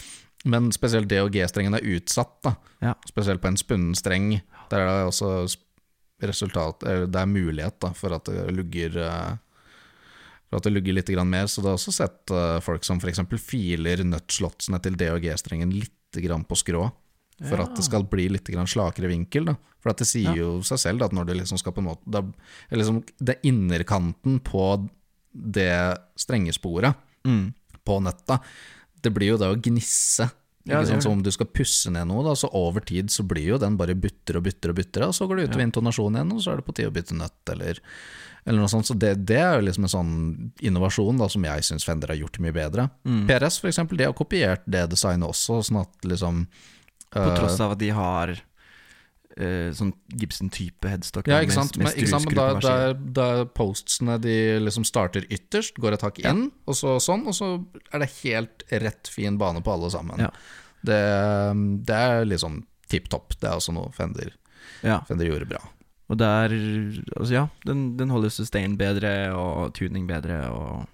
[0.49, 2.55] Men spesielt D- og G-strengen er utsatt, da.
[2.81, 2.95] Ja.
[3.09, 4.41] Spesielt på en spunnen streng.
[4.71, 5.57] Der er det også
[6.23, 9.37] resultat Det er mulighet da, for at det lugger eh,
[10.51, 11.47] For at det lugger litt mer.
[11.47, 13.21] Så det har også sett eh, folk som f.eks.
[13.41, 16.91] filer nuttslotsene til D- og G-strengen litt på skrå.
[17.47, 19.47] For at det skal bli litt slakere vinkel.
[19.47, 19.55] Da.
[19.81, 20.43] For det sier Ja.
[20.43, 22.21] jo seg selv da, at når du liksom skal på en måte da,
[22.71, 24.89] liksom, Det er innerkanten på
[25.33, 27.55] det strengesporet Mm.
[27.85, 28.41] på nøtta,
[29.05, 30.29] det blir jo det å gnisse.
[30.69, 33.55] Ja, det Så om du skal pusse ned noe, da, så over tid så blir
[33.55, 36.35] jo den bare butter og butter og butter, og så går det utover intonasjonen igjen,
[36.37, 37.81] og så er det på tide å bytte nøtt, eller,
[38.45, 38.91] eller noe sånt.
[38.91, 40.13] Så det, det er jo liksom en sånn
[40.69, 42.91] innovasjon da, som jeg syns Fender har gjort mye bedre.
[43.09, 43.25] Mm.
[43.31, 46.45] PRS for eksempel, de har kopiert det designet også, sånn at liksom
[47.09, 48.37] På eh, tross av at de har
[49.41, 51.77] eh, sånn Gibson-type headstock Ja, ikke sant.
[51.79, 52.31] med Men, ikke sant?
[52.31, 56.31] Men da, postsene de liksom starter ytterst, går et hakk Ja.
[56.35, 60.19] inn, og så sånn, og så er det helt rett fin bane på alle sammen.
[60.19, 60.31] Ja.
[60.85, 61.01] Det,
[61.87, 63.35] det er liksom tipp topp.
[63.41, 64.33] Det er også noe Fender,
[64.83, 65.01] Ja.
[65.09, 65.61] Fender gjorde bra.
[66.11, 70.89] Og der Altså, ja, den, den holder sustain bedre, og tuning bedre, og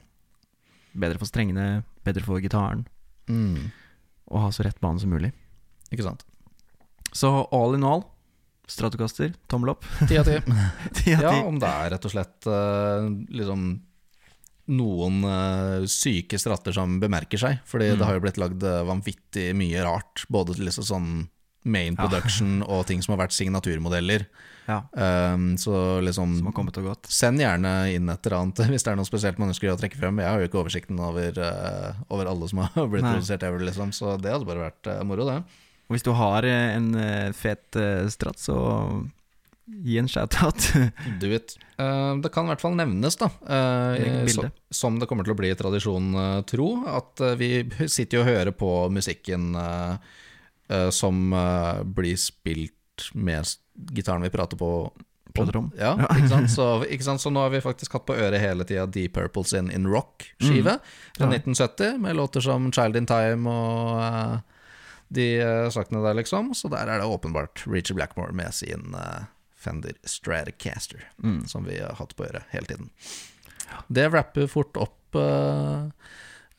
[0.97, 2.87] bedre for strengene, bedre for gitaren,
[3.29, 3.73] Mm.
[4.31, 5.33] og ha så rett bane som mulig.
[5.91, 6.25] Ikke sant.
[7.13, 8.05] Så all in all,
[8.67, 9.85] Stratocaster, tommel opp.
[10.09, 10.39] Ti av ti.
[11.13, 13.07] Ja, om det er rett og slett eh,
[13.39, 13.69] liksom
[14.75, 17.61] noen eh, syke stratter som bemerker seg.
[17.71, 17.99] Fordi Mm.
[18.01, 20.25] det har jo blitt lagd eh, vanvittig mye rart.
[20.29, 21.09] Både til liksom sånn
[21.67, 22.03] main Ja.
[22.07, 24.27] production og ting som har vært signaturmodeller.
[24.67, 27.07] Ja, Um, så liksom som har kommet og gått.
[27.07, 29.95] Send gjerne inn et eller annet hvis det er noe spesielt man ønsker å trekke
[30.01, 30.19] frem.
[30.19, 33.13] Jeg har jo ikke oversikten over, uh, over alle som har blitt Nei.
[33.15, 33.93] produsert ever, liksom.
[33.95, 35.39] Så det hadde bare vært uh, moro, det.
[35.87, 38.57] Og hvis du har eh, en eh, fet stratt, Strat, så
[39.67, 40.69] gi en shout-out.
[41.21, 41.57] Do it.
[41.79, 44.27] Eh, det kan i hvert fall nevnes, da, eh,
[44.71, 47.51] som det kommer til å bli tradisjon eh, tro, at eh, vi
[47.91, 49.97] sitter og hører på musikken eh,
[50.71, 53.47] eh, som eh, blir spilt med
[53.95, 54.71] gitaren vi prater på.
[55.37, 55.67] Om.
[55.77, 56.49] Ja, ikke sant?
[56.57, 57.21] Så, ikke sant?
[57.21, 60.79] Så nå har vi faktisk hatt på øret hele tida Deep Purple sin In Rock-skive
[60.81, 61.33] fra Mm.
[61.35, 61.41] Ja.
[61.43, 64.39] 1970, med låter som Child in Time og eh,
[65.09, 66.55] de eh, sakene der, liksom.
[66.55, 69.25] Så der er det åpenbart Richie Blackmore med sin eh,
[69.57, 71.47] Fender Stratocaster, Mm.
[71.47, 72.91] som vi har hatt på øret hele tiden.
[73.89, 75.89] Det wrapper fort opp eh,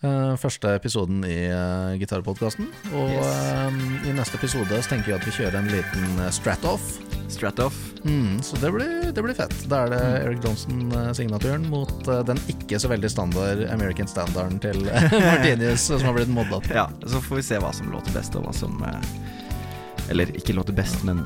[0.03, 2.67] eh, første episoden i uh, gitarpodkasten.
[2.93, 3.25] Og Yes.
[3.71, 6.85] uh, i neste episode så tenker vi at vi kjører en liten uh, strat-off.
[7.27, 7.75] Strat-off.
[8.07, 9.55] Mm, så det blir, det blir fett.
[9.67, 10.21] Da er det Mm.
[10.27, 16.05] Eric Johnson-signaturen mot eh, den ikke så veldig standard American standarden til eh, Martinius, som
[16.07, 16.61] har blitt modda.
[16.71, 19.09] Ja, så får vi se hva som låter best, og hva som eh,
[20.13, 21.19] Eller ikke låter best, men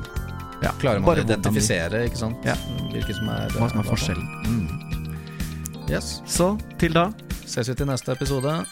[0.62, 2.42] ja, Klarer man å identifisere ikke sant?
[2.46, 2.56] Ja.
[2.90, 4.26] Hvilke som er, Hva som er eh, forskjellen.
[4.48, 5.86] Mm.
[5.92, 6.16] Yes.
[6.26, 7.12] Så til da
[7.52, 8.64] Ses vi til neste episode.